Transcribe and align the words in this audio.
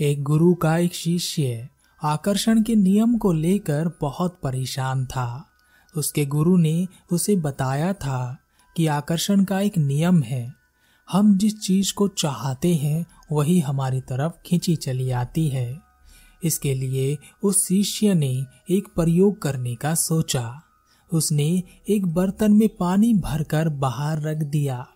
एक 0.00 0.22
गुरु 0.22 0.54
का 0.54 0.78
एक 0.78 0.94
शिष्य 0.94 1.68
आकर्षण 2.02 2.62
के 2.62 2.74
नियम 2.74 3.18
को 3.18 3.32
लेकर 3.32 3.90
बहुत 4.00 4.40
परेशान 4.42 5.06
था। 5.06 5.48
उसके 5.96 6.26
गुरु 6.26 6.56
ने 6.56 6.88
उसे 7.12 7.36
बताया 7.36 7.92
था 7.92 8.38
कि 8.76 8.86
आकर्षण 8.86 9.44
का 9.44 9.60
एक 9.60 9.78
नियम 9.78 10.22
है। 10.22 10.54
हम 11.10 11.38
जिस 11.38 11.60
चीज़ 11.60 11.94
को 11.94 12.08
चाहते 12.08 12.74
हैं, 12.74 13.06
वही 13.32 13.60
हमारी 13.60 14.00
तरफ़ 14.00 14.32
खींची 14.46 14.76
चली 14.76 15.10
आती 15.10 15.48
है। 15.48 15.80
इसके 16.44 16.74
लिए 16.74 17.18
उस 17.42 17.68
शिष्य 17.68 18.14
ने 18.14 18.46
एक 18.70 18.88
प्रयोग 18.96 19.42
करने 19.42 19.74
का 19.74 19.94
सोचा। 19.94 20.62
उसने 21.12 21.62
एक 21.88 22.06
बर्तन 22.06 22.52
में 22.52 22.68
पानी 22.68 23.14
भरकर 23.14 23.68
बाहर 23.68 24.22
रख 24.22 24.36
दिया 24.36 24.88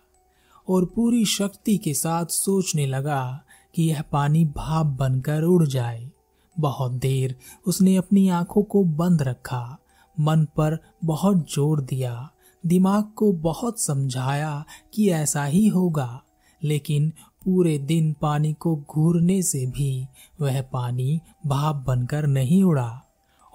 और 0.69 0.85
पूरी 0.85 1.25
शक्ति 1.25 1.77
के 1.77 1.93
साथ 1.93 2.25
सोचने 2.25 2.85
लगा 2.85 3.43
कि 3.77 3.83
यह 3.83 4.03
पानी 4.11 4.45
भाप 4.45 4.85
बनकर 4.85 5.41
उड़ 5.41 5.67
जाए। 5.67 6.11
बहुत 6.59 6.91
देर 6.91 7.35
उसने 7.67 7.95
अपनी 7.95 8.29
आँखों 8.29 8.63
को 8.63 8.83
बंद 8.83 9.21
रखा, 9.21 9.77
मन 10.19 10.45
पर 10.45 10.77
बहुत 11.05 11.53
ज़ोर 11.53 11.81
दिया, 11.81 12.29
दिमाग 12.65 13.03
को 13.15 13.31
बहुत 13.31 13.81
समझाया 13.81 14.65
कि 14.93 15.09
ऐसा 15.09 15.43
ही 15.43 15.67
होगा। 15.67 16.21
लेकिन 16.63 17.13
पूरे 17.45 17.77
दिन 17.77 18.15
पानी 18.21 18.53
को 18.53 18.75
घूरने 18.75 19.41
से 19.41 19.65
भी 19.65 20.07
वह 20.41 20.61
पानी 20.61 21.21
भाप 21.45 21.75
बनकर 21.75 22.27
नहीं 22.27 22.63
उड़ा। 22.63 23.01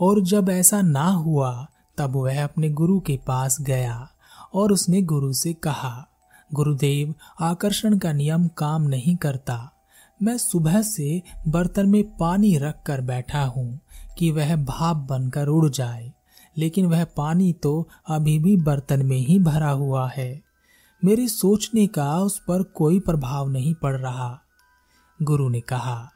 और 0.01 0.21
जब 0.21 0.51
ऐसा 0.51 0.83
ना 0.83 1.07
हुआ, 1.07 1.67
तब 1.99 2.17
वह 2.17 2.45
अपने 2.45 2.71
गुरु 2.71 3.01
के 3.01 3.21
पास 3.27 3.61
गया 3.61 4.09
और 4.55 4.73
उसने 4.73 5.03
गुरु 5.03 5.33
से 5.33 5.53
कहा, 5.53 6.09
गुरुदेव, 6.55 7.15
आकर्षण 7.41 7.99
का 7.99 8.13
नियम 8.13 8.49
काम 8.49 8.83
नहीं 8.83 9.17
करता। 9.17 9.73
मैं 10.23 10.39
सुबह 10.39 10.83
से 10.83 11.23
बर्तन 11.49 11.89
में 11.89 12.03
पानी 12.17 12.57
रख 12.57 12.83
कर 12.87 13.01
बैठा 13.01 13.43
हूँ 13.45 13.81
कि 14.19 14.31
वह 14.31 14.55
भाप 14.57 14.97
बनकर 14.97 15.47
उड़ 15.47 15.69
जाए, 15.69 16.13
लेकिन 16.57 16.87
वह 16.87 17.05
पानी 17.05 17.53
तो 17.53 17.89
अभी 18.09 18.39
भी 18.39 18.57
बर्तन 18.57 19.07
में 19.07 19.19
ही 19.19 19.39
भरा 19.39 19.71
हुआ 19.71 20.09
है। 20.09 20.43
मेरे 21.05 21.29
सोचने 21.29 21.87
का 21.87 22.19
उस 22.19 22.39
पर 22.39 22.63
कोई 22.63 23.01
प्रभाव 23.01 23.49
नहीं 23.49 23.75
पड़ 23.75 23.97
रहा। 23.97 24.39
गुरु 25.23 25.49
ने 25.49 25.61
कहा, 25.61 26.11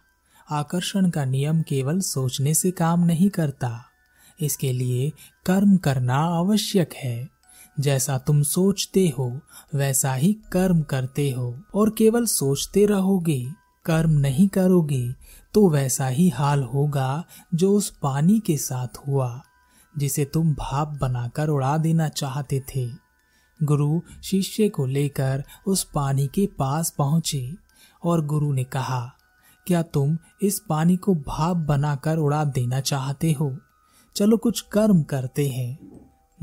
आकर्षण 0.50 1.10
का 1.10 1.24
नियम 1.24 1.62
केवल 1.62 2.00
सोचने 2.00 2.54
से 2.54 2.70
काम 2.70 3.04
नहीं 3.04 3.30
करता। 3.30 3.84
इसके 4.40 4.72
लिए 4.72 5.12
कर्म 5.46 5.76
करना 5.76 6.16
आवश्यक 6.16 6.94
है। 6.94 7.28
जैसा 7.80 8.18
तुम 8.18 8.42
सोचते 8.42 9.08
हो, 9.18 9.40
वैसा 9.74 10.14
ही 10.14 10.32
कर्म 10.52 10.82
करते 10.82 11.30
हो 11.30 11.54
और 11.74 11.90
केवल 11.90 12.26
सोचते 12.26 12.86
रहोगे। 12.86 13.65
कर्म 13.86 14.10
नहीं 14.10 14.48
करोगे 14.48 15.12
तो 15.54 15.68
वैसा 15.70 16.06
ही 16.06 16.28
हाल 16.28 16.62
होगा 16.62 17.24
जो 17.54 17.72
उस 17.72 17.90
पानी 18.02 18.38
के 18.40 18.56
साथ 18.56 18.98
हुआ, 19.08 19.42
जिसे 19.98 20.24
तुम 20.24 20.52
भाप 20.54 20.98
बनाकर 21.00 21.48
उड़ा 21.48 21.76
देना 21.78 22.08
चाहते 22.08 22.62
थे। 22.74 22.86
गुरु 23.60 24.00
शिष्य 24.24 24.68
को 24.68 24.86
लेकर 24.86 25.44
उस 25.66 25.84
पानी 25.84 26.26
के 26.26 26.46
पास 26.58 26.90
पहुँचे, 26.90 27.54
और 28.04 28.24
गुरु 28.26 28.52
ने 28.52 28.64
कहा, 28.64 29.12
क्या 29.66 29.82
तुम 29.82 30.18
इस 30.42 30.60
पानी 30.68 30.96
को 30.96 31.14
भाप 31.14 31.56
बनाकर 31.56 32.16
उड़ा 32.16 32.44
देना 32.44 32.80
चाहते 32.80 33.32
हो? 33.32 33.56
चलो 34.16 34.36
कुछ 34.36 34.60
कर्म 34.60 35.02
करते 35.02 35.48
हैं। 35.48 35.78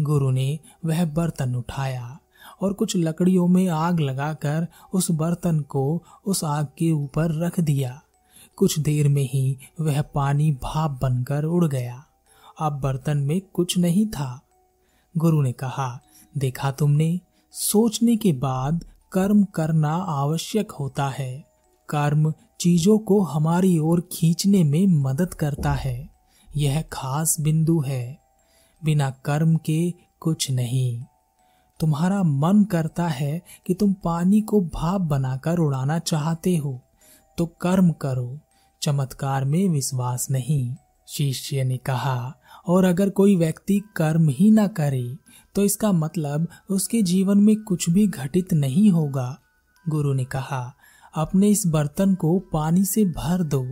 गुरु 0.02 0.32
ने 0.32 0.60
वह 0.86 1.06
बर्तन 1.06 1.56
उठाया। 1.56 2.20
और 2.62 2.74
कुछ 2.74 2.98
लकड़ियों 2.98 3.48
में 3.48 3.68
आग 3.68 4.00
लगाकर 4.00 4.68
उस 4.94 5.12
बर्तन 5.12 5.60
को 5.60 6.04
उस 6.26 6.44
आग 6.44 6.66
के 6.66 6.92
ऊपर 6.92 7.46
रख 7.46 7.60
दिया। 7.60 8.02
कुछ 8.56 8.80
देर 8.80 9.08
में 9.08 9.30
ही 9.34 9.58
वह 9.82 10.02
पानी 10.02 10.52
भाप 10.52 11.00
बनकर 11.02 11.44
उड़ 11.44 11.68
गया। 11.68 12.06
अब 12.60 12.80
बर्तन 12.80 13.18
में 13.18 13.42
कुछ 13.54 13.78
नहीं 13.78 14.08
था। 14.08 14.42
गुरु 15.18 15.42
ने 15.42 15.52
कहा, 15.52 16.02
देखा 16.38 16.72
तुमने, 16.72 17.20
सोचने 17.52 18.18
के 18.18 18.34
बाद 18.34 18.86
कर्म 19.12 19.44
करना 19.44 19.96
आवश्यक 19.96 20.72
होता 20.72 21.10
है। 21.10 21.46
कर्म 21.90 22.34
चीज़ों 22.60 22.98
को 22.98 23.22
हमारी 23.22 23.80
ओर 23.80 24.10
खींचने 24.12 24.64
में 24.64 24.88
मदद 24.88 25.34
करता 25.34 25.72
है। 25.72 26.10
यह 26.56 26.82
खास 26.82 27.40
बिंदु 27.40 27.80
है। 27.80 28.20
बिना 28.84 29.10
कर्म 29.10 29.56
के 29.56 29.94
कुछ 30.20 30.52
नहीं। 30.52 31.04
तुम्हारा 31.84 32.22
मन 32.24 32.64
करता 32.64 33.08
है 33.08 33.42
कि 33.68 33.74
तुम 33.74 33.94
पानी 33.94 34.40
को 34.42 34.60
भाप 34.74 35.02
बनाकर 35.02 35.58
उड़ाना 35.58 35.98
चाहते 36.00 36.56
हो 36.58 36.80
तो 37.38 37.46
कर्म 37.62 37.92
करो। 37.92 38.40
चमत्कार 38.82 39.46
में 39.46 39.68
विश्वास 39.70 40.28
नहीं, 40.32 40.76
शिष्य 41.08 41.64
ने 41.64 41.78
कहा। 41.78 42.34
और 42.68 42.86
अगर 42.86 43.10
कोई 43.10 43.36
व्यक्ति 43.36 43.82
कर्म 43.96 44.30
ही 44.30 44.50
ना 44.52 44.68
करे 44.68 45.18
तो 45.56 45.64
इसका 45.64 45.92
मतलब 45.92 46.48
उसके 46.70 47.02
जीवन 47.02 47.38
में 47.38 47.56
कुछ 47.64 47.90
भी 47.90 48.06
घटित 48.08 48.54
नहीं 48.54 48.90
होगा। 48.90 49.38
गुरु 49.86 50.14
ने 50.14 50.26
कहा, 50.26 50.74
अपने 51.16 51.50
इस 51.50 51.64
बर्तन 51.68 52.14
को 52.16 52.38
पानी 52.54 52.86
से 52.86 53.04
भर 53.06 53.44
दो 53.44 53.66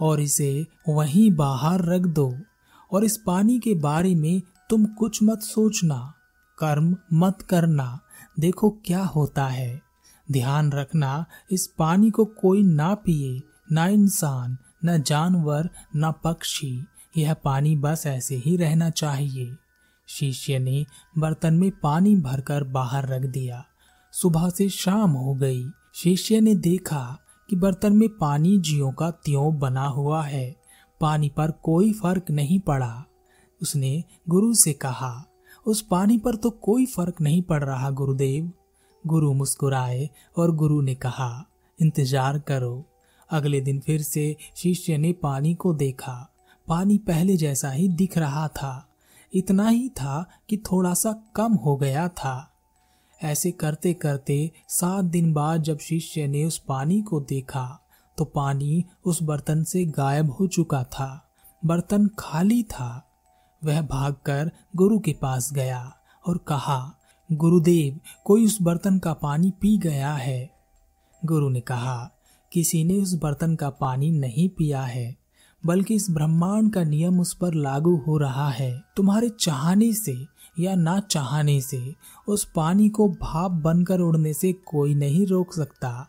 और 0.00 0.20
इसे 0.20 0.66
वहीं 0.88 1.30
बाहर 1.32 1.84
रख 1.84 2.00
दो। 2.00 2.32
और 2.92 3.04
इस 3.04 3.16
पानी 3.16 3.58
के 3.58 3.74
बारे 3.74 4.14
में 4.14 4.40
तुम 4.70 4.84
कुछ 4.84 5.22
मत 5.22 5.40
सोचना। 5.40 6.12
कर्म 6.62 6.96
मत 7.12 7.42
करना। 7.42 8.00
देखो 8.40 8.70
क्या 8.70 9.04
होता 9.04 9.46
है। 9.46 9.82
ध्यान 10.32 10.72
रखना, 10.72 11.26
इस 11.50 11.66
पानी 11.66 12.10
को 12.10 12.24
कोई 12.24 12.62
ना 12.62 12.94
पिए, 12.94 13.42
ना 13.72 13.86
इंसान, 13.86 14.58
न 14.84 15.02
जानवर, 15.02 15.70
न 15.96 16.12
पक्षी। 16.24 16.84
यह 17.16 17.34
पानी 17.34 17.76
बस 17.76 18.06
ऐसे 18.06 18.36
ही 18.36 18.56
रहना 18.56 18.90
चाहिए। 18.90 19.56
शिष्य 20.08 20.58
ने 20.58 20.86
बर्तन 21.18 21.54
में 21.54 21.70
पानी 21.70 22.16
भरकर 22.16 22.64
बाहर 22.64 23.08
रख 23.08 23.22
दिया। 23.22 23.64
सुबह 24.12 24.50
से 24.50 24.68
शाम 24.68 25.10
हो 25.10 25.34
गई। 25.34 25.68
शिष्य 25.94 26.40
ने 26.40 26.54
देखा 26.54 27.18
कि 27.50 27.56
बर्तन 27.56 27.92
में 27.96 28.08
पानी 28.08 28.58
जियो 28.58 28.90
का 28.90 29.10
त्यों 29.10 29.58
बना 29.58 29.86
हुआ 29.86 30.22
है। 30.22 30.56
पानी 31.00 31.28
पर 31.28 31.50
कोई 31.50 31.92
फ़र्क 31.92 32.30
नहीं 32.30 32.60
पड़ा। 32.60 33.04
उसने 33.62 34.04
गुरु 34.28 34.54
से 34.54 34.72
कहा 34.72 35.24
उस 35.66 35.80
पानी 35.82 36.18
पर 36.18 36.36
तो 36.36 36.50
कोई 36.50 36.86
फ़र्क 36.86 37.20
नहीं 37.20 37.42
पड़ 37.42 37.62
रहा, 37.64 37.90
गुरुदेव। 37.90 38.52
गुरु 39.04 39.32
मुस्कुराए 39.32 40.08
और 40.36 40.54
गुरु 40.56 40.80
ने 40.80 40.94
कहा, 40.94 41.44
इंतज़ार 41.78 42.38
करो। 42.38 42.84
अगले 43.30 43.60
दिन 43.60 43.80
फिर 43.80 44.02
से 44.02 44.36
शिष्य 44.56 44.96
ने 44.98 45.12
पानी 45.12 45.54
को 45.54 45.74
देखा। 45.74 46.14
पानी 46.68 46.98
पहले 46.98 47.36
जैसा 47.36 47.70
ही 47.70 47.88
दिख 47.88 48.18
रहा 48.18 48.48
था। 48.48 48.88
इतना 49.32 49.68
ही 49.68 49.88
था 49.88 50.24
कि 50.48 50.56
थोड़ा 50.56 50.94
सा 50.94 51.12
कम 51.36 51.52
हो 51.54 51.76
गया 51.76 52.08
था। 52.08 52.48
ऐसे 53.20 53.50
करते 53.50 53.92
करते 53.94 54.50
सात 54.68 55.04
दिन 55.04 55.32
बाद 55.32 55.62
जब 55.62 55.78
शिष्य 55.78 56.26
ने 56.26 56.44
उस 56.44 56.58
पानी 56.58 57.00
को 57.02 57.20
देखा 57.20 57.78
तो 58.18 58.24
पानी 58.24 58.84
उस 59.04 59.22
बर्तन 59.22 59.62
से 59.64 59.84
गायब 59.84 60.30
हो 60.30 60.46
चुका 60.46 60.82
था। 60.84 61.34
बर्तन 61.62 62.08
खाली 62.18 62.62
था। 62.62 63.11
वह 63.64 63.82
भागकर 63.82 64.50
गुरु 64.76 64.98
के 64.98 65.12
पास 65.12 65.52
गया 65.52 65.96
और 66.26 66.38
कहा, 66.38 66.94
गुरुदेव, 67.32 68.00
कोई 68.24 68.46
उस 68.46 68.58
बर्तन 68.62 68.98
का 68.98 69.12
पानी 69.12 69.50
पी 69.50 69.78
गया 69.78 70.12
है? 70.14 70.50
गुरु 71.24 71.48
ने 71.48 71.60
कहा, 71.60 72.10
किसी 72.52 72.84
ने 72.84 73.00
उस 73.00 73.14
बर्तन 73.14 73.54
का 73.56 73.70
पानी 73.70 74.10
नहीं 74.10 74.48
पिया 74.48 74.82
है, 74.82 75.16
बल्कि 75.66 75.94
इस 75.94 76.06
ब्रह्मांड 76.10 76.72
का 76.72 76.84
नियम 76.84 77.20
उस 77.20 77.34
पर 77.34 77.54
लागू 77.54 77.96
हो 77.96 78.18
रहा 78.18 78.48
है। 78.48 78.82
तुम्हारे 78.96 79.28
चाहने 79.28 79.92
से 79.92 80.26
या 80.60 80.74
ना 80.74 81.00
चाहने 81.00 81.60
से 81.60 81.94
उस 82.28 82.52
पानी 82.56 82.88
को 82.88 83.08
भाप 83.08 83.50
बनकर 83.50 84.00
उड़ने 84.00 84.34
से 84.34 84.52
कोई 84.52 84.94
नहीं 84.94 85.26
रोक 85.26 85.54
सकता 85.54 86.08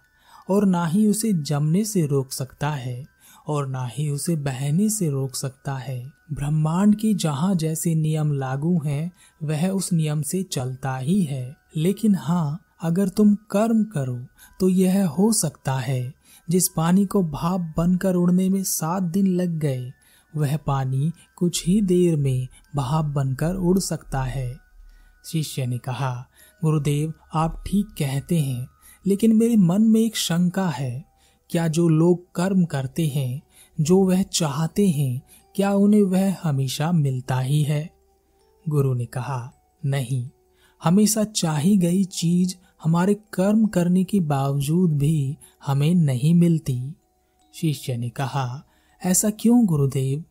और 0.49 0.65
ना 0.65 0.85
ही 0.85 1.07
उसे 1.07 1.33
जमने 1.33 1.85
से 1.85 2.05
रोक 2.05 2.31
सकता 2.31 2.69
है। 2.69 3.12
और 3.47 3.67
ना 3.67 3.85
ही 3.85 4.09
उसे 4.09 4.35
बहने 4.35 4.89
से 4.89 5.09
रोक 5.09 5.35
सकता 5.35 5.75
है। 5.75 6.11
ब्रह्मांड 6.33 6.95
की 6.95 7.13
जहाँ 7.13 7.55
जैसे 7.55 7.95
नियम 7.95 8.33
लागू 8.33 8.81
हैं, 8.85 9.11
वह 9.43 9.69
उस 9.69 9.93
नियम 9.93 10.21
से 10.21 10.43
चलता 10.43 10.97
ही 10.97 11.21
है। 11.21 11.57
लेकिन 11.75 12.15
हाँ 12.15 12.59
अगर 12.81 13.07
तुम 13.07 13.35
कर्म 13.35 13.83
करो 13.83 14.25
तो 14.59 14.69
यह 14.69 15.07
हो 15.07 15.33
सकता 15.33 15.73
है। 15.73 16.13
जिस 16.49 16.63
पानी 16.75 17.05
को 17.05 17.23
भाप 17.23 17.73
बनकर 17.77 18.15
उड़ने 18.15 18.49
में 18.49 18.63
सात 18.63 19.03
दिन 19.03 19.27
लग 19.27 19.59
गए, 19.59 19.91
वह 20.35 20.57
पानी 20.57 21.11
कुछ 21.35 21.67
ही 21.67 21.81
देर 21.81 22.17
में 22.17 22.47
भाप 22.75 23.05
बनकर 23.05 23.55
उड़ 23.55 23.79
सकता 23.79 24.23
है। 24.23 24.57
शिष्य 25.25 25.65
ने 25.65 25.77
कहा, 25.77 26.27
गुरुदेव, 26.63 27.13
आप 27.33 27.63
ठीक 27.67 27.85
कहते 27.85 28.39
हैं, 28.39 28.67
लेकिन 29.07 29.35
मेरे 29.35 29.55
मन 29.55 29.81
में 29.81 30.01
एक 30.01 30.15
शंका 30.15 30.69
है। 30.69 31.12
क्या 31.53 31.67
जो 31.67 31.89
लोग 31.89 32.31
कर्म 32.35 32.65
करते 32.65 33.07
हैं, 33.07 33.41
जो 33.81 33.97
वह 33.97 34.21
चाहते 34.21 34.87
हैं, 34.87 35.21
क्या 35.55 35.73
उन्हें 35.73 36.03
वह 36.03 36.35
हमेशा 36.43 36.91
मिलता 36.91 37.39
ही 37.39 37.63
है? 37.63 37.89
गुरु 38.69 38.93
ने 38.93 39.05
कहा, 39.05 39.53
नहीं, 39.85 40.29
हमेशा 40.83 41.23
चाही 41.23 41.77
गई 41.77 42.03
चीज़ 42.03 42.55
हमारे 42.83 43.13
कर्म 43.13 43.65
करने 43.65 44.03
के 44.03 44.19
बावजूद 44.19 44.97
भी 44.97 45.37
हमें 45.65 45.95
नहीं 45.95 46.33
मिलती। 46.33 46.93
शिष्य 47.53 47.97
ने 47.97 48.09
कहा, 48.09 48.63
ऐसा 49.05 49.29
क्यों 49.29 49.65
गुरुदेव? 49.65 50.23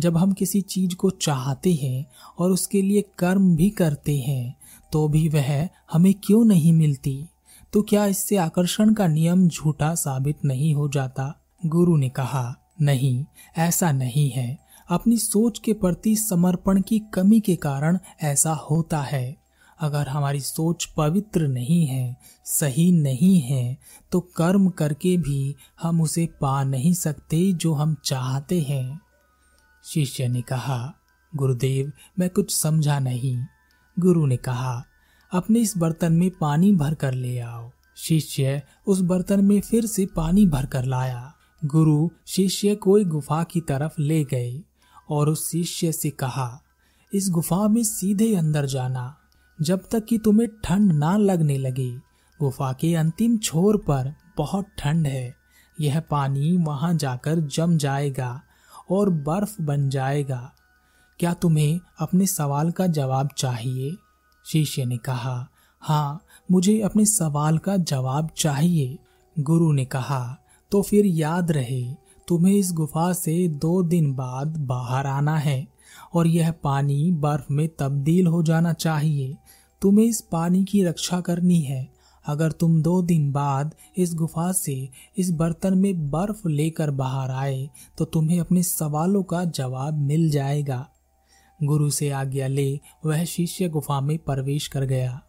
जब 0.00 0.16
हम 0.16 0.32
किसी 0.32 0.60
चीज़ 0.60 0.94
को 0.94 1.10
चाहते 1.10 1.74
हैं 1.74 2.06
और 2.38 2.50
उसके 2.50 2.82
लिए 2.82 3.04
कर्म 3.18 3.56
भी 3.56 3.70
करते 3.70 4.18
हैं 4.18 4.56
तो 4.92 5.08
भी 5.08 5.28
वह 5.28 5.68
हमें 5.92 6.14
क्यों 6.14 6.44
नहीं 6.44 6.72
मिलती? 6.72 7.26
तो 7.72 7.82
क्या 7.82 8.06
इससे 8.06 8.36
आकर्षण 8.36 8.94
का 8.94 9.06
नियम 9.06 9.48
झूठा 9.48 9.94
साबित 9.94 10.44
नहीं 10.44 10.74
हो 10.74 10.88
जाता? 10.88 11.42
गुरु 11.66 11.96
ने 11.96 12.08
कहा, 12.08 12.56
नहीं, 12.80 13.24
ऐसा 13.56 13.92
नहीं 13.92 14.30
है। 14.30 14.58
अपनी 14.88 15.18
सोच 15.18 15.58
के 15.58 15.72
प्रति 15.72 16.16
समर्पण 16.16 16.80
की 16.80 16.98
कमी 16.98 17.40
के 17.40 17.56
कारण 17.56 17.98
ऐसा 18.22 18.52
होता 18.52 19.02
है। 19.02 19.36
अगर 19.80 20.08
हमारी 20.08 20.40
सोच 20.40 20.84
पवित्र 20.84 21.48
नहीं 21.48 21.86
है, 21.86 22.16
सही 22.44 22.92
नहीं 22.92 23.40
है 23.40 23.78
तो 24.12 24.20
कर्म 24.20 24.68
करके 24.68 25.16
भी 25.16 25.56
हम 25.82 26.00
उसे 26.00 26.28
पा 26.40 26.64
नहीं 26.64 26.94
सकते 26.94 27.52
जो 27.52 27.72
हम 27.72 27.96
चाहते 28.04 28.60
हैं। 28.60 29.00
शिष्य 29.84 30.28
ने 30.28 30.42
कहा, 30.42 30.94
गुरुदेव, 31.36 31.92
मैं 32.18 32.30
कुछ 32.30 32.56
समझा 32.56 32.98
नहीं। 32.98 33.44
गुरु 33.98 34.26
ने 34.26 34.36
कहा 34.36 34.84
अपने 35.32 35.60
इस 35.60 35.76
बर्तन 35.78 36.12
में 36.12 36.30
पानी 36.30 36.72
भर 36.72 36.94
कर 36.94 37.12
ले 37.14 37.38
आओ। 37.38 37.70
शिष्य 37.96 38.62
उस 38.86 39.00
बर्तन 39.00 39.44
में 39.44 39.60
फिर 39.60 39.86
से 39.86 40.06
पानी 40.06 40.46
भर 40.46 40.66
कर 40.66 40.84
लाया। 40.84 41.34
गुरु 41.64 42.10
शिष्य 42.26 42.74
को 42.74 42.98
एक 42.98 43.08
गुफा 43.08 43.44
की 43.44 43.60
तरफ़ 43.60 44.00
ले 44.00 44.24
गए 44.24 44.62
और 45.10 45.28
उस 45.28 45.50
शिष्य 45.50 45.92
से 45.92 46.10
कहा, 46.10 46.60
इस 47.12 47.30
गुफा 47.30 47.68
में 47.68 47.82
सीधे 47.84 48.34
अंदर 48.34 48.66
जाना। 48.66 49.16
जब 49.62 49.80
तक 49.90 50.04
कि 50.04 50.18
तुम्हें 50.18 50.48
ठंड 50.64 50.92
ना 50.92 51.16
लगने 51.16 51.58
लगे, 51.58 51.90
गुफा 52.40 52.72
के 52.72 52.94
अंतिम 52.94 53.38
छोर 53.38 53.76
पर 53.76 54.14
बहुत 54.36 54.66
ठंड 54.78 55.06
है। 55.06 55.36
यह 55.80 56.00
पानी 56.00 56.56
वहाँ 56.56 56.94
जाकर 56.94 57.40
जम 57.40 57.76
जाएगा 57.76 58.42
और 58.90 59.10
बर्फ़ 59.10 59.62
बन 59.62 59.88
जाएगा। 59.88 60.52
क्या 61.18 61.34
तुम्हें 61.34 61.80
अपने 61.98 62.26
सवाल 62.26 62.70
का 62.70 62.86
जवाब 62.86 63.28
चाहिए? 63.38 63.96
शिष्य 64.46 64.84
ने 64.84 64.96
कहा 64.96 65.48
हाँ 65.82 66.20
मुझे 66.50 66.80
अपने 66.80 67.04
सवाल 67.04 67.58
का 67.58 67.76
जवाब 67.76 68.28
चाहिए। 68.36 68.98
गुरु 69.36 69.72
ने 69.72 69.84
कहा 69.84 70.36
तो 70.72 70.82
फिर 70.82 71.06
याद 71.06 71.50
रहे, 71.52 71.82
तुम्हें 72.28 72.54
इस 72.54 72.72
गुफा 72.72 73.12
से 73.12 73.48
दो 73.48 73.82
दिन 73.82 74.12
बाद 74.14 74.56
बाहर 74.58 75.06
आना 75.06 75.36
है 75.38 75.66
और 76.14 76.26
यह 76.26 76.50
पानी 76.62 77.10
बर्फ़ 77.12 77.52
में 77.52 77.68
तब्दील 77.78 78.26
हो 78.26 78.42
जाना 78.42 78.72
चाहिए। 78.72 79.34
तुम्हें 79.82 80.06
इस 80.06 80.20
पानी 80.32 80.62
की 80.64 80.82
रक्षा 80.84 81.20
करनी 81.20 81.60
है। 81.60 81.90
अगर 82.24 82.52
तुम 82.52 82.80
दो 82.82 83.00
दिन 83.02 83.30
बाद 83.32 83.74
इस 83.96 84.14
गुफा 84.14 84.50
से 84.52 84.88
इस 85.18 85.30
बर्तन 85.30 85.78
में 85.78 86.10
बर्फ़ 86.10 86.46
लेकर 86.48 86.90
बाहर 86.92 87.30
आए 87.30 87.68
तो 87.98 88.04
तुम्हें 88.04 88.40
अपने 88.40 88.62
सवालों 88.62 89.22
का 89.22 89.44
जवाब 89.44 89.98
मिल 89.98 90.30
जाएगा। 90.30 90.86
गुरु 91.62 91.90
से 91.90 92.10
आज्ञा 92.10 92.46
ले 92.46 92.80
वह 93.06 93.24
शिष्य 93.24 93.68
गुफा 93.68 94.00
में 94.00 94.18
प्रवेश 94.18 94.66
कर 94.68 94.84
गया। 94.84 95.22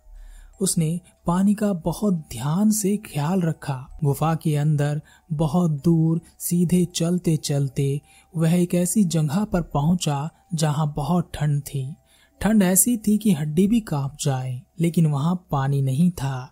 उसने 0.62 1.00
पानी 1.26 1.54
का 1.54 1.74
बहुत 1.74 2.14
ध्यान 2.14 2.72
से 2.72 2.98
ख्याल 2.98 3.42
रखा। 3.42 4.00
गुफा 4.04 4.36
के 4.36 4.56
अंदर 4.56 5.02
बहुत 5.34 5.72
दूर 5.72 6.22
सीधे 6.40 6.86
चलते 6.86 7.38
चलते 7.38 8.02
वह 8.38 8.54
एक 8.54 8.76
ऐसी 8.76 9.04
जगह 9.04 9.44
पर 9.44 9.62
पहुँचा 9.62 10.30
जहाँ 10.54 10.94
बहुत 10.96 11.32
ठंड 11.34 11.62
थी। 11.62 11.96
ठंड 12.42 12.64
ऐसी 12.64 12.98
थी 12.98 13.18
कि 13.18 13.34
हड्डी 13.34 13.68
भी 13.68 13.80
काँप 13.80 14.18
जाए, 14.22 14.62
लेकिन 14.80 15.06
वहाँ 15.06 15.48
पानी 15.52 15.82
नहीं 15.82 16.12
था। 16.12 16.52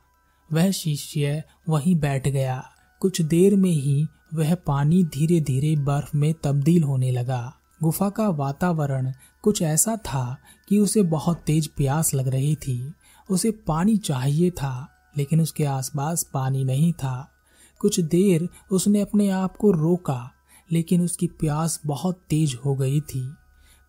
वह 0.53 0.71
शिष्य 0.71 1.43
वहीं 1.69 1.95
बैठ 1.95 2.27
गया। 2.27 2.63
कुछ 2.99 3.21
देर 3.21 3.55
में 3.55 3.71
ही 3.71 4.07
वह 4.33 4.55
पानी 4.55 5.03
धीरे 5.03 5.41
धीरे 5.41 5.75
बर्फ़ 5.75 6.17
में 6.17 6.33
तब्दील 6.43 6.83
होने 6.83 7.11
लगा। 7.11 7.53
गुफा 7.83 8.09
का 8.09 8.29
वातावरण 8.29 9.11
कुछ 9.41 9.61
ऐसा 9.61 9.95
था 9.95 10.37
कि 10.67 10.77
उसे 10.79 11.01
बहुत 11.01 11.37
तेज 11.37 11.67
प्यास 11.67 12.13
लग 12.13 12.27
रही 12.27 12.55
थी। 12.55 12.93
उसे 13.29 13.51
पानी 13.51 13.97
चाहिए 13.97 14.51
था, 14.51 14.87
लेकिन 15.17 15.41
उसके 15.41 15.65
आसपास 15.65 16.23
पानी 16.23 16.63
नहीं 16.63 16.93
था। 16.93 17.31
कुछ 17.79 17.99
देर 17.99 18.49
उसने 18.71 19.01
अपने 19.01 19.29
आप 19.29 19.57
को 19.57 19.71
रोका, 19.71 20.31
लेकिन 20.71 21.01
उसकी 21.01 21.27
प्यास 21.27 21.81
बहुत 21.85 22.21
तेज 22.29 22.57
हो 22.65 22.75
गई 22.75 23.01
थी। 23.01 23.33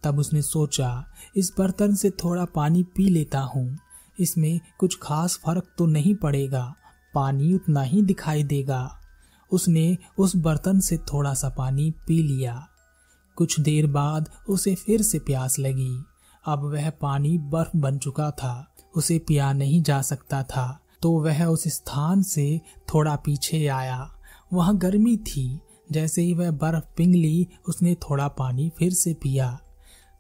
तब 0.03 0.19
उसने 0.19 0.43
सोचा, 0.43 1.05
इस 1.37 1.53
बर्तन 1.59 1.95
से 1.95 2.11
थोड़ा 2.11 2.45
पानी 2.45 2.83
पी 2.83 3.09
लेता 3.09 3.41
हूँ। 3.41 3.79
इसमें 4.21 4.61
कुछ 4.79 4.99
खास 5.03 5.41
फ़र्क 5.47 5.65
तो 5.79 5.87
नहीं 5.87 6.15
पड़ेगा, 6.15 6.75
पानी 7.15 7.55
उतना 7.55 7.83
ही 7.83 8.03
दिखाई 8.03 8.43
देगा। 8.43 8.99
उसने 9.53 9.99
उस 10.19 10.37
बर्तन 10.37 10.81
से 10.81 10.99
थोड़ा 10.99 11.35
सा 11.35 11.49
पानी 11.49 11.91
पी 11.91 12.23
लिया। 12.23 12.69
कुछ 13.37 13.61
देर 13.61 13.87
बाद 13.87 14.31
उसे 14.49 14.75
फिर 14.75 15.03
से 15.03 15.19
प्यास 15.19 15.59
लगी। 15.59 16.05
अब 16.47 16.65
वह 16.65 16.91
पानी 16.91 17.39
बर्फ़ 17.39 17.77
बन 17.77 17.99
चुका 17.99 18.31
था। 18.31 18.75
उसे 18.97 19.19
पिया 19.19 19.53
नहीं 19.53 19.83
जा 19.83 20.03
सकता 20.03 20.43
था। 20.43 20.81
तो 21.03 21.13
वह 21.13 21.45
उस 21.45 21.69
स्थान 21.69 22.23
से 22.23 22.61
थोड़ा 22.95 23.17
पीछे 23.17 23.67
आया। 23.67 24.11
वहाँ 24.53 24.77
गर्मी 24.77 25.17
थी। 25.17 25.61
जैसे 25.93 26.23
ही 26.23 26.35
वह 26.35 26.51
बर्फ़ 26.51 26.85
पिघली, 26.97 27.49
उसने 27.69 27.95
थोड़ा 27.95 28.29
पानी 28.29 28.73
फिर 28.79 28.93
से 28.93 29.15
पिया। 29.15 29.61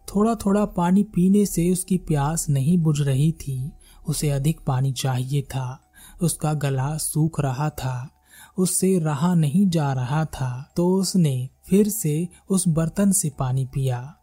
थोड़ा 0.08 0.34
थोड़ा 0.34 0.64
पानी 0.64 1.02
पीने 1.02 1.46
से 1.46 1.72
उसकी 1.72 1.98
प्यास 1.98 2.48
नहीं 2.48 2.78
बुझ 2.78 3.00
रही 3.00 3.32
थी। 3.32 3.70
उसे 4.08 4.30
अधिक 4.30 4.60
पानी 4.60 4.92
चाहिए 4.92 5.42
था। 5.42 5.92
उसका 6.22 6.54
गला 6.54 6.96
सूख 6.96 7.40
रहा 7.40 7.70
था। 7.70 8.21
उससे 8.58 8.98
रहा 8.98 9.34
नहीं 9.34 9.68
जा 9.68 9.92
रहा 9.92 10.24
था। 10.24 10.72
तो 10.76 10.94
उसने 10.94 11.48
फिर 11.66 11.88
से 11.88 12.28
उस 12.50 12.68
बर्तन 12.68 13.12
से 13.12 13.30
पानी 13.38 13.64
पिया 13.64 14.16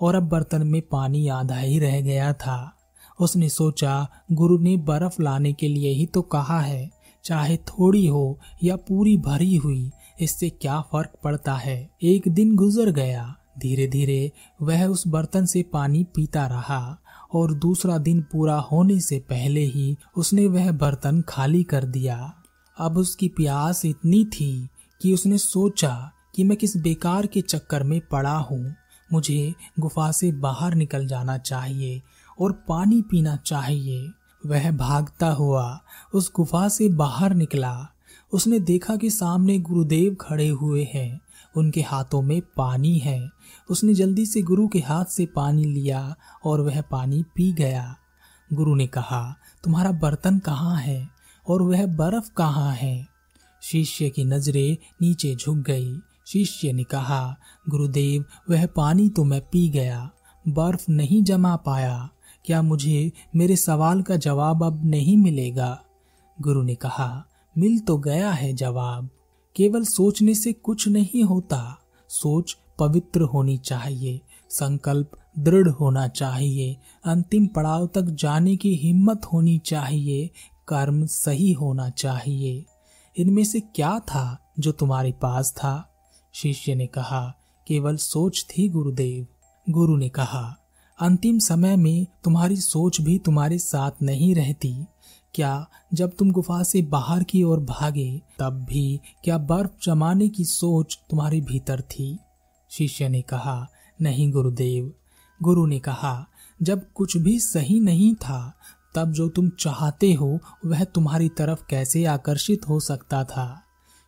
और 0.00 0.14
अब 0.14 0.22
बर्तन 0.22 0.66
में 0.66 0.82
पानी 0.82 1.28
आधा 1.28 1.58
ही 1.58 1.78
रह 1.78 2.00
गया 2.00 2.32
था। 2.32 2.72
उसने 3.20 3.48
सोचा, 3.48 4.08
गुरु 4.32 4.58
ने 4.58 4.76
बर्फ़ 4.76 5.22
लाने 5.22 5.52
के 5.52 5.68
लिए 5.68 5.90
ही 5.90 6.06
तो 6.06 6.22
कहा 6.22 6.60
है, 6.60 6.90
चाहे 7.24 7.56
थोड़ी 7.56 8.06
हो 8.06 8.38
या 8.64 8.76
पूरी 8.76 9.16
भरी 9.16 9.56
हुई, 9.56 9.90
इससे 10.20 10.50
क्या 10.50 10.80
फ़र्क 10.80 11.12
पड़ता 11.24 11.54
है? 11.54 11.90
एक 12.02 12.28
दिन 12.28 12.54
गुजर 12.56 12.90
गया। 12.90 13.34
धीरे 13.58 13.86
धीरे 13.86 14.32
वह 14.62 14.84
उस 14.84 15.06
बर्तन 15.08 15.46
से 15.46 15.62
पानी 15.62 16.04
पीता 16.04 16.46
रहा 16.46 16.98
और 17.34 17.54
दूसरा 17.54 17.98
दिन 17.98 18.20
पूरा 18.22 18.56
होने 18.56 19.00
से 19.00 19.18
पहले 19.18 19.60
ही 19.60 19.96
उसने 20.16 20.46
वह 20.46 20.72
बर्तन 20.72 21.22
खाली 21.28 21.62
कर 21.62 21.84
दिया। 21.84 22.34
अब 22.78 22.96
उसकी 22.96 23.28
प्यास 23.28 23.84
इतनी 23.84 24.24
थी 24.24 24.68
कि 25.02 25.14
उसने 25.14 25.38
सोचा 25.38 26.12
कि 26.34 26.44
मैं 26.44 26.56
किस 26.56 26.76
बेकार 26.76 27.26
के 27.26 27.40
चक्कर 27.40 27.82
में 27.82 28.00
पड़ा 28.00 28.36
हूँ। 28.38 28.74
मुझे 29.12 29.54
गुफा 29.80 30.12
से 30.12 30.32
बाहर 30.32 30.74
निकल 30.74 31.06
जाना 31.06 31.38
चाहिए 31.38 32.02
और 32.40 32.52
पानी 32.52 33.02
पीना 33.02 33.36
चाहिए। 33.36 34.10
वह 34.46 34.70
भागता 34.70 35.30
हुआ 35.30 35.80
उस 36.14 36.32
गुफा 36.36 36.68
से 36.68 36.88
बाहर 36.88 37.34
निकला। 37.34 37.88
उसने 38.32 38.60
देखा 38.60 38.96
कि 38.96 39.10
सामने 39.10 39.58
गुरुदेव 39.58 40.16
खड़े 40.20 40.48
हुए 40.48 40.88
हैं। 40.94 41.20
उनके 41.56 41.80
हाथों 41.80 42.22
में 42.22 42.42
पानी 42.56 42.98
है। 42.98 43.30
उसने 43.70 43.94
जल्दी 43.94 44.26
से 44.26 44.42
गुरु 44.42 44.68
के 44.68 44.78
हाथ 44.78 45.04
से 45.04 45.26
पानी 45.26 45.64
लिया 45.64 46.16
और 46.44 46.60
वह 46.60 46.80
पानी 46.80 47.22
पी 47.22 47.52
गया। 47.52 47.96
गुरु 48.52 48.74
ने 48.74 48.86
कहा, 48.86 49.36
तुम्हारा 49.64 49.92
बर्तन 49.92 50.38
कहाँ 50.38 50.76
है? 50.76 51.15
और 51.48 51.62
वह 51.62 51.86
बर्फ़ 51.86 52.30
कहाँ 52.36 52.72
है? 52.72 53.06
शिष्य 53.62 54.10
की 54.10 54.24
नज़रें 54.24 54.76
नीचे 55.02 55.34
झुक 55.34 55.56
गई। 55.56 55.98
शिष्य 56.26 56.72
ने 56.72 56.84
कहा, 56.84 57.36
गुरुदेव, 57.68 58.24
वह 58.50 58.66
पानी 58.66 59.08
तो 59.08 59.24
मैं 59.24 59.40
पी 59.40 59.68
गया। 59.68 60.10
बर्फ़ 60.48 60.90
नहीं 60.90 61.22
जमा 61.22 61.56
पाया। 61.56 62.10
क्या 62.44 62.62
मुझे 62.62 63.12
मेरे 63.36 63.56
सवाल 63.56 64.02
का 64.02 64.16
जवाब 64.16 64.64
अब 64.64 64.84
नहीं 64.84 65.16
मिलेगा? 65.16 65.82
गुरु 66.40 66.62
ने 66.62 66.74
कहा, 66.74 67.26
मिल 67.58 67.78
तो 67.78 67.98
गया 67.98 68.30
है 68.30 68.52
जवाब। 68.52 69.10
केवल 69.56 69.84
सोचने 69.84 70.34
से 70.34 70.52
कुछ 70.52 70.88
नहीं 70.88 71.22
होता। 71.22 71.78
सोच 72.08 72.56
पवित्र 72.78 73.20
होनी 73.20 73.58
चाहिए। 73.58 74.20
संकल्प 74.50 75.10
दृढ़ 75.38 75.68
होना 75.68 76.08
चाहिए। 76.08 76.76
अंतिम 77.04 77.46
पड़ाव 77.46 77.86
तक 77.86 78.02
जाने 78.02 78.56
की 78.56 78.74
हिम्मत 78.74 79.24
होनी 79.32 79.58
चाहिए। 79.58 80.30
कर्म 80.68 81.06
सही 81.06 81.52
होना 81.52 81.90
चाहिए। 81.90 82.66
इनमें 83.16 83.44
से 83.44 83.60
क्या 83.60 83.98
था 83.98 84.52
जो 84.58 84.72
तुम्हारे 84.72 85.12
पास 85.12 85.52
था? 85.52 85.94
शिष्य 86.32 86.74
ने 86.74 86.86
कहा, 86.86 87.34
केवल 87.68 87.96
सोच 87.96 88.46
थी 88.50 88.68
गुरुदेव। 88.68 89.26
गुरु 89.72 89.96
ने 89.96 90.08
कहा, 90.08 90.56
अंतिम 91.00 91.38
समय 91.38 91.76
में 91.76 92.06
तुम्हारी 92.24 92.56
सोच 92.56 93.00
भी 93.00 93.18
तुम्हारे 93.18 93.58
साथ 93.58 93.90
नहीं 94.02 94.34
रहती। 94.34 94.84
क्या 95.34 95.68
जब 95.94 96.16
तुम 96.16 96.30
गुफा 96.30 96.62
से 96.62 96.82
बाहर 96.82 97.24
की 97.24 97.42
ओर 97.42 97.60
भागे, 97.60 98.22
तब 98.38 98.52
भी 98.52 99.00
क्या 99.24 99.38
बर्फ़ 99.38 99.70
जमाने 99.84 100.28
की 100.28 100.44
सोच 100.44 100.98
तुम्हारे 101.10 101.40
भीतर 101.40 101.80
थी? 101.80 102.18
शिष्य 102.70 103.08
ने 103.08 103.22
कहा, 103.22 103.68
नहीं 104.02 104.32
गुरुदेव। 104.32 104.94
गुरु 105.42 105.66
ने 105.66 105.78
कहा, 105.78 106.26
जब 106.62 106.92
कुछ 106.92 107.16
भी 107.16 107.40
सही 107.40 107.80
नहीं 107.80 108.14
था 108.14 108.55
तब 108.96 109.12
जो 109.12 109.28
तुम 109.28 109.48
चाहते 109.48 110.12
हो, 110.12 110.38
वह 110.66 110.84
तुम्हारी 110.84 111.28
तरफ़ 111.28 111.64
कैसे 111.70 112.04
आकर्षित 112.04 112.68
हो 112.68 112.80
सकता 112.80 113.24
था? 113.24 113.62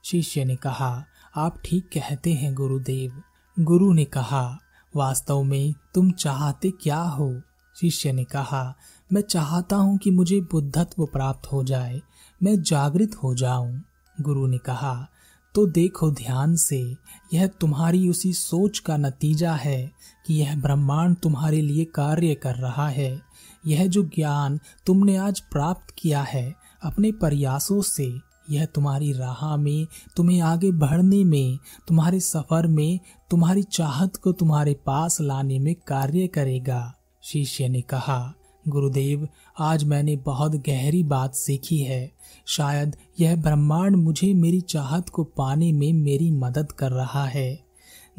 शिष्य 0.04 0.44
ने 0.44 0.56
कहा, 0.56 1.04
आप 1.36 1.60
ठीक 1.64 1.84
कहते 1.84 2.32
हैं, 2.32 2.54
गुरुदेव। 2.54 3.22
गुरु 3.60 3.92
ने 3.92 4.04
कहा, 4.04 4.58
वास्तव 4.96 5.42
में 5.42 5.74
तुम 5.94 6.10
चाहते 6.10 6.70
क्या 6.70 7.00
हो? 7.00 7.40
शिष्य 7.80 8.12
ने 8.12 8.24
कहा, 8.24 8.74
मैं 9.12 9.20
चाहता 9.20 9.76
हूँ 9.76 9.98
कि 9.98 10.10
मुझे 10.10 10.40
बुद्धत्व 10.40 11.06
प्राप्त 11.06 11.52
हो 11.52 11.64
जाए, 11.64 12.00
मैं 12.42 12.62
जागृत 12.62 13.14
हो 13.22 13.34
जाऊँ। 13.34 13.82
गुरु 14.20 14.46
ने 14.46 14.58
कहा 14.58 15.08
तो 15.54 15.66
देखो 15.66 16.10
ध्यान 16.10 16.56
से, 16.56 16.96
यह 17.34 17.46
तुम्हारी 17.46 18.08
उसी 18.08 18.32
सोच 18.32 18.78
का 18.78 18.96
नतीजा 18.96 19.52
है 19.52 19.92
कि 20.26 20.34
यह 20.34 20.56
ब्रह्मांड 20.56 21.16
तुम्हारे 21.16 21.60
लिए 21.60 21.84
कार्य 21.84 22.34
कर 22.34 22.54
रहा 22.54 22.88
है। 22.88 23.27
यह 23.68 23.86
जो 23.86 24.02
ज्ञान 24.02 24.60
तुमने 24.86 25.16
आज 25.16 25.40
प्राप्त 25.40 25.94
किया 25.98 26.22
है, 26.22 26.54
अपने 26.82 27.12
प्रयासों 27.12 27.82
से, 27.82 28.18
यह 28.50 28.64
तुम्हारी 28.64 29.12
राह 29.12 29.56
में, 29.56 29.86
तुम्हें 30.16 30.40
आगे 30.40 30.72
बढ़ने 30.72 31.24
में, 31.24 31.58
तुम्हारे 31.88 32.20
सफ़र 32.20 32.66
में, 32.66 33.00
तुम्हारी 33.30 33.62
चाहत 33.62 34.16
को 34.16 34.32
तुम्हारे 34.32 34.74
पास 34.74 35.18
लाने 35.20 35.58
में 35.58 35.74
कार्य 35.74 36.26
करेगा। 36.26 36.94
शिष्य 37.22 37.68
ने 37.68 37.80
कहा, 37.80 38.34
गुरुदेव, 38.68 39.28
आज 39.58 39.84
मैंने 39.84 40.16
बहुत 40.16 40.52
गहरी 40.52 41.02
बात 41.02 41.34
सीखी 41.34 41.78
है। 41.78 42.12
शायद 42.46 42.96
यह 43.20 43.36
ब्रह्मांड 43.36 43.96
मुझे 43.96 44.34
मेरी 44.34 44.60
चाहत 44.60 45.08
को 45.08 45.24
पाने 45.24 45.72
में 45.72 45.92
मेरी 45.92 46.30
मदद 46.30 46.72
कर 46.72 46.90
रहा 46.92 47.24
है। 47.24 47.64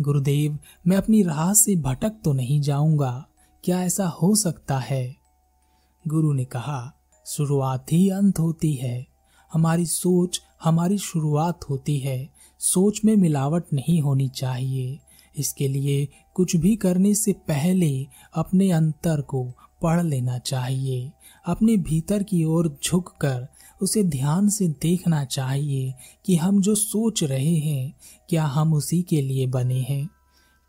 गुरुदेव, 0.01 0.59
मैं 0.87 0.97
अपनी 0.97 1.23
राह 1.23 1.53
से 1.53 1.75
भटक 1.75 2.13
तो 2.23 2.33
नहीं 2.33 2.61
जाऊँगा। 2.61 3.25
क्या 3.63 3.83
ऐसा 3.83 4.07
हो 4.07 4.35
सकता 4.35 4.79
है? 4.79 5.18
गुरु 6.09 6.33
ने 6.33 6.45
कहा, 6.45 6.93
शुरुआत 7.25 7.91
ही 7.91 8.09
अंत 8.09 8.39
होती 8.39 8.73
है। 8.73 9.07
हमारी 9.53 9.85
सोच 9.85 10.41
हमारी 10.63 10.97
शुरुआत 10.97 11.59
होती 11.69 11.99
है। 11.99 12.29
सोच 12.59 13.01
में 13.05 13.15
मिलावट 13.15 13.63
नहीं 13.73 14.01
होनी 14.01 14.29
चाहिए। 14.29 14.99
इसके 15.37 15.67
लिए 15.67 16.07
कुछ 16.33 16.55
भी 16.55 16.75
करने 16.75 17.15
से 17.15 17.33
पहले 17.33 18.07
अपने 18.33 18.71
अंतर 18.71 19.21
को 19.21 19.51
पढ़ 19.81 20.03
लेना 20.03 20.37
चाहिए। 20.37 21.11
अपने 21.45 21.77
भीतर 21.77 22.23
की 22.23 22.43
ओर 22.43 22.79
झुककर 22.85 23.47
उसे 23.81 24.03
ध्यान 24.03 24.49
से 24.49 24.67
देखना 24.67 25.25
चाहिए 25.25 25.93
कि 26.25 26.35
हम 26.35 26.61
जो 26.61 26.75
सोच 26.75 27.23
रहे 27.23 27.55
हैं, 27.55 27.93
क्या 28.29 28.45
हम 28.45 28.73
उसी 28.73 29.01
के 29.01 29.21
लिए 29.21 29.47
बने 29.47 29.81
हैं? 29.81 30.09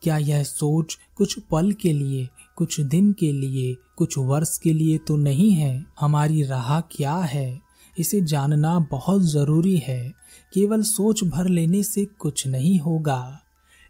क्या 0.03 0.19
यह 0.19 0.43
सोच 0.43 0.99
कुछ 1.17 1.39
पल 1.39 1.73
के 1.73 1.93
लिए 1.93 2.29
कुछ 2.61 2.81
दिन 2.81 3.13
के 3.13 3.33
लिए, 3.33 3.77
कुछ 3.97 4.19
वर्ष 4.19 4.59
के 4.59 4.73
लिए 4.73 4.99
तो 4.99 5.17
नहीं 5.17 5.51
है। 5.53 5.87
हमारी 6.01 6.43
राह 6.43 6.81
क्या 6.81 7.15
है? 7.17 7.61
इसे 7.99 8.21
जानना 8.21 8.79
बहुत 8.91 9.23
ज़रूरी 9.23 9.77
है। 9.79 10.13
केवल 10.55 10.83
सोच 10.83 11.25
भर 11.25 11.49
लेने 11.49 11.83
से 11.83 12.05
कुछ 12.05 12.47
नहीं 12.47 12.79
होगा। 12.81 13.41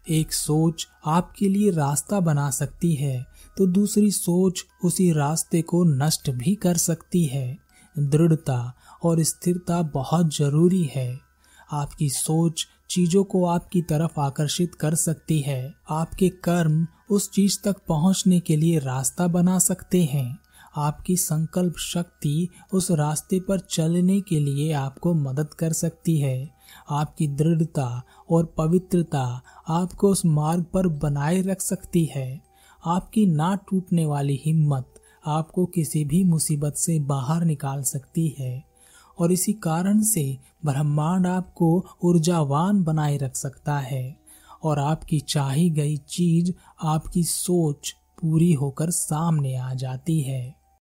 एक 0.09 0.33
सोच 0.33 0.87
आपके 1.05 1.49
लिए 1.49 1.71
रास्ता 1.71 2.19
बना 2.19 2.49
सकती 2.49 2.93
है 2.93 3.25
तो 3.57 3.65
दूसरी 3.67 4.11
सोच 4.11 4.65
उसी 4.83 5.11
रास्ते 5.11 5.61
को 5.61 5.83
नष्ट 5.83 6.29
भी 6.29 6.55
कर 6.55 6.77
सकती 6.77 7.25
है। 7.25 7.57
दृढ़ता 7.99 8.73
और 9.03 9.23
स्थिरता 9.23 9.81
बहुत 9.81 10.35
ज़रूरी 10.35 10.89
है। 10.95 11.19
आपकी 11.71 12.09
सोच 12.09 12.67
चीज़ों 12.91 13.23
को 13.23 13.45
आपकी 13.45 13.81
तरफ़ 13.81 14.19
आकर्षित 14.19 14.75
कर 14.75 14.95
सकती 14.95 15.39
है। 15.39 15.73
आपके 15.89 16.29
कर्म 16.29 16.87
उस 17.09 17.31
चीज़ 17.31 17.57
तक 17.63 17.75
पहुँचने 17.87 18.39
के 18.39 18.55
लिए 18.55 18.79
रास्ता 18.79 19.27
बना 19.27 19.59
सकते 19.59 20.03
हैं। 20.03 20.39
आपकी 20.77 21.15
संकल्प 21.15 21.77
शक्ति 21.77 22.49
उस 22.73 22.91
रास्ते 22.91 23.39
पर 23.39 23.59
चलने 23.59 24.21
के 24.21 24.39
लिए 24.39 24.71
आपको 24.73 25.13
मदद 25.13 25.53
कर 25.53 25.73
सकती 25.73 26.17
है। 26.17 26.49
आपकी 26.89 27.27
दृढ़ता 27.27 28.03
और 28.29 28.45
पवित्रता 28.57 29.41
आपको 29.69 30.09
उस 30.09 30.25
मार्ग 30.25 30.65
पर 30.73 30.87
बनाए 30.87 31.41
रख 31.41 31.61
सकती 31.61 32.05
है। 32.05 32.41
आपकी 32.85 33.25
ना 33.25 33.55
टूटने 33.55 34.05
वाली 34.05 34.41
हिम्मत 34.45 34.93
आपको 35.25 35.65
किसी 35.65 36.05
भी 36.05 36.23
मुसीबत 36.23 36.73
से 36.73 36.99
बाहर 36.99 37.45
निकाल 37.45 37.83
सकती 37.83 38.35
है। 38.39 38.70
और 39.19 39.31
इसी 39.31 39.53
कारण 39.53 40.01
से 40.01 40.37
ब्रह्मांड 40.65 41.27
आपको 41.27 41.85
ऊर्जावान 42.03 42.83
बनाए 42.83 43.17
रख 43.17 43.35
सकता 43.35 43.77
है 43.79 44.17
और 44.63 44.79
आपकी 44.79 45.19
चाही 45.19 45.69
गई 45.69 45.97
चीज़, 45.97 46.51
आपकी 46.83 47.23
सोच 47.23 47.95
पूरी 48.21 48.53
होकर 48.53 48.89
सामने 48.89 49.55
आ 49.55 49.73
जाती 49.73 50.21
है। 50.21 50.60